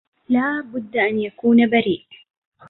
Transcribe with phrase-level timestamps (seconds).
[0.29, 2.05] لا بد ان يكون بريء